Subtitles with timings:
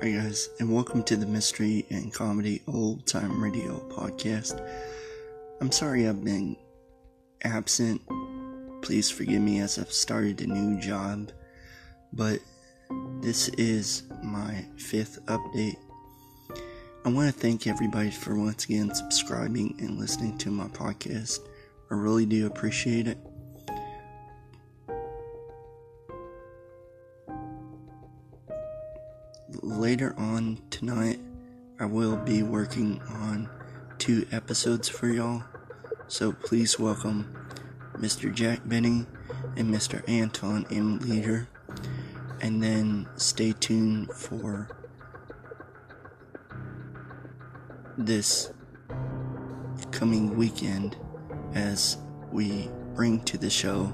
[0.00, 4.64] Hi, guys, and welcome to the Mystery and Comedy Old Time Radio podcast.
[5.60, 6.56] I'm sorry I've been
[7.42, 8.00] absent.
[8.80, 11.32] Please forgive me as I've started a new job,
[12.12, 12.38] but
[13.20, 15.78] this is my fifth update.
[17.04, 21.40] I want to thank everybody for once again subscribing and listening to my podcast.
[21.90, 23.18] I really do appreciate it.
[29.62, 31.20] Later on tonight,
[31.80, 33.48] I will be working on
[33.98, 35.44] two episodes for y'all.
[36.06, 37.34] So please welcome
[37.94, 38.32] Mr.
[38.32, 39.06] Jack Benny
[39.56, 40.06] and Mr.
[40.08, 40.98] Anton M.
[41.00, 41.48] Leader.
[42.40, 44.68] And then stay tuned for
[47.96, 48.52] this
[49.90, 50.96] coming weekend
[51.54, 51.96] as
[52.30, 53.92] we bring to the show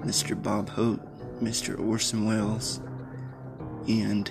[0.00, 0.40] Mr.
[0.40, 1.00] Bob Hope,
[1.42, 1.78] Mr.
[1.78, 2.80] Orson Welles,
[3.88, 4.30] and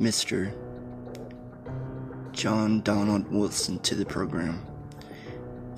[0.00, 0.52] Mr.
[2.32, 4.66] John Donald Wilson to the program.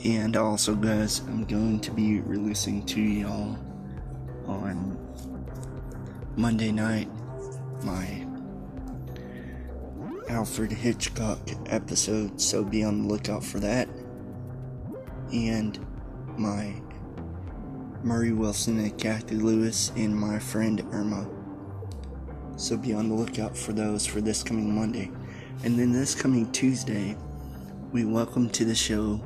[0.04, 3.58] And also, guys, I'm going to be releasing to y'all
[4.46, 4.98] on
[6.36, 7.08] Monday night
[7.82, 8.26] my
[10.28, 13.88] Alfred Hitchcock episode, so be on the lookout for that.
[15.32, 15.78] And
[16.36, 16.74] my
[18.02, 21.28] Murray Wilson and Kathy Lewis and my friend Irma
[22.56, 25.10] so be on the lookout for those for this coming Monday.
[25.62, 27.16] And then this coming Tuesday,
[27.92, 29.20] we welcome to the show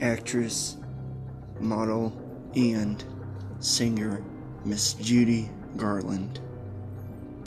[0.00, 0.78] actress,
[1.60, 2.12] model,
[2.56, 3.04] and
[3.58, 4.22] singer
[4.64, 6.40] Miss Judy Garland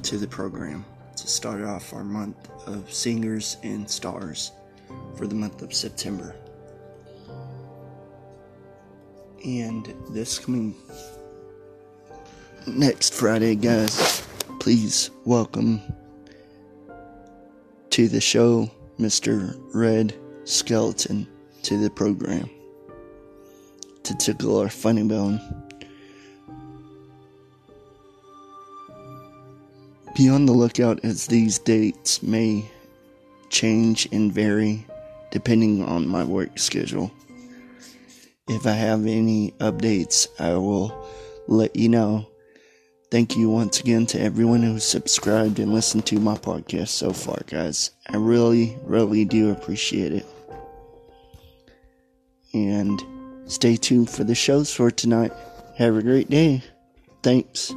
[0.04, 0.86] to the program
[1.16, 4.52] to start off our month of singers and stars
[5.16, 6.36] for the month of September.
[9.44, 10.76] And this coming
[12.68, 14.22] next Friday, guys,
[14.60, 15.82] please welcome
[17.90, 18.70] to the show
[19.00, 19.58] Mr.
[19.74, 20.14] Red
[20.44, 21.28] Skelton
[21.64, 22.50] to the program
[24.04, 25.40] to tickle our funny bone.
[30.16, 32.70] Be on the lookout as these dates may
[33.50, 34.86] change and vary
[35.32, 37.12] depending on my work schedule.
[38.50, 41.08] If I have any updates, I will
[41.48, 42.28] let you know.
[43.10, 47.40] Thank you once again to everyone who subscribed and listened to my podcast so far,
[47.48, 47.92] guys.
[48.10, 50.26] I really, really do appreciate it.
[52.54, 53.02] And
[53.46, 55.32] stay tuned for the shows for tonight.
[55.78, 56.64] Have a great day.
[57.24, 57.74] Thanks.